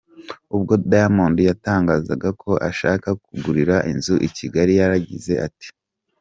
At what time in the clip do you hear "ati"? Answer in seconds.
5.47-5.67